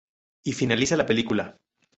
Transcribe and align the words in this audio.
Y 0.43 0.53
finaliza 0.53 0.97
la 0.97 1.05
película. 1.05 1.55